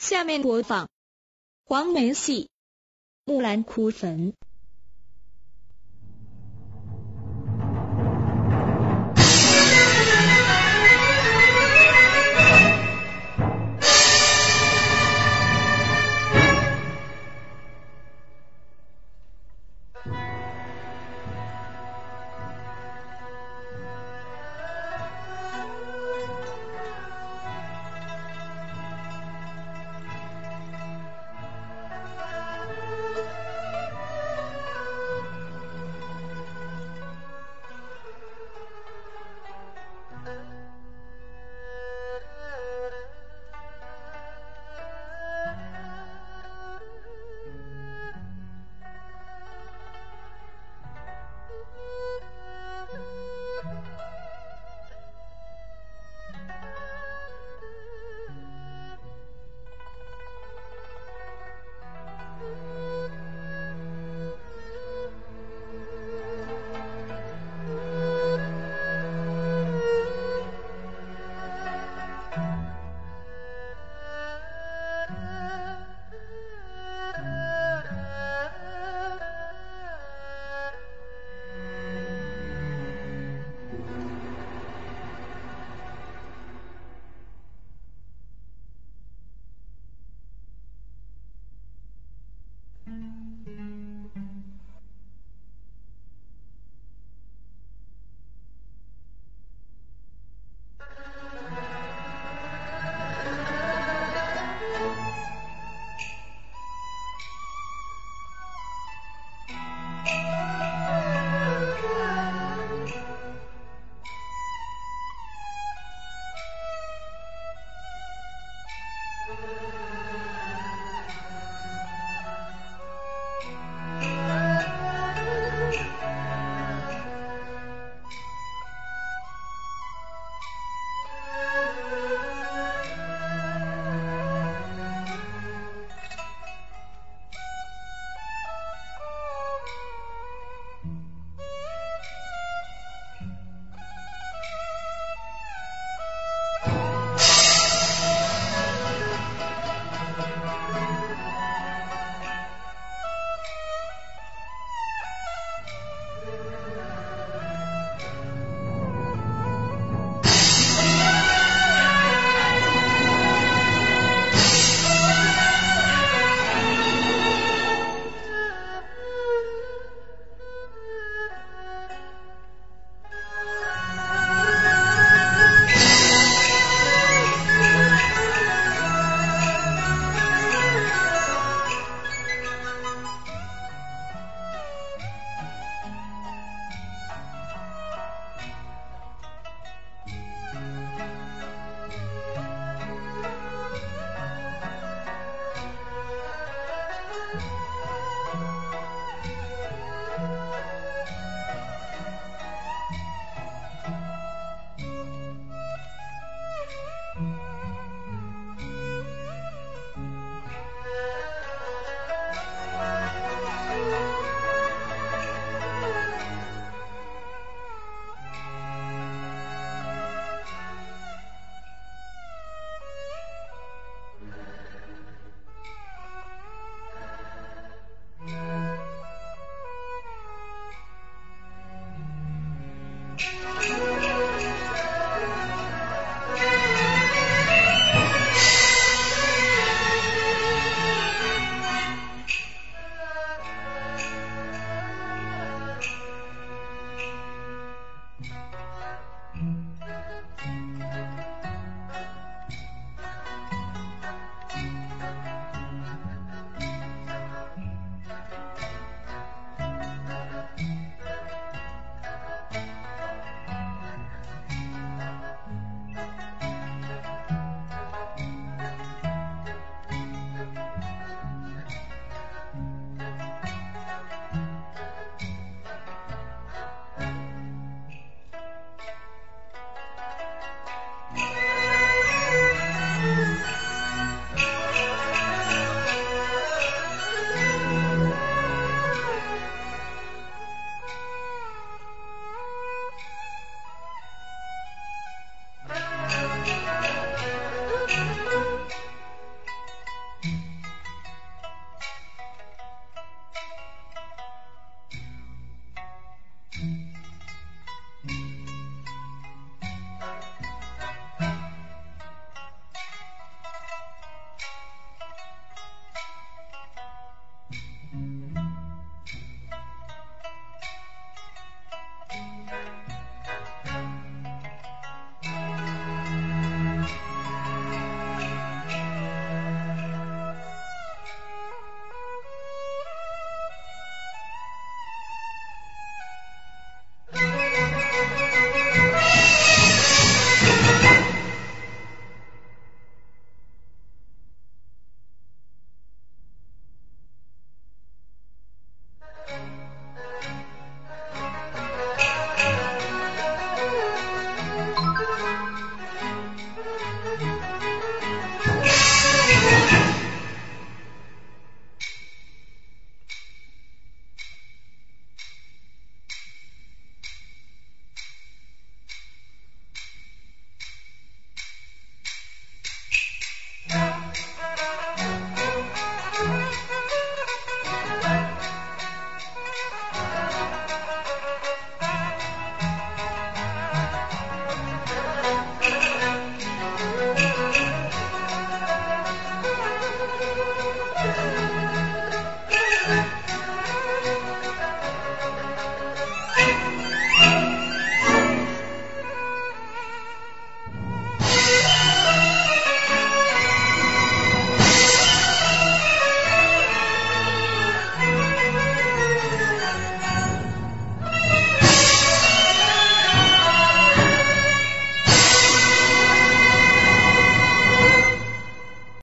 [0.00, 0.88] 下面播放
[1.62, 2.44] 黄梅戏
[3.26, 4.32] 《木兰哭坟》。